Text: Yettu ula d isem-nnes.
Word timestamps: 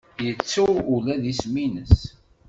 Yettu 0.25 0.65
ula 0.95 1.15
d 1.21 1.23
isem-nnes. 1.31 1.99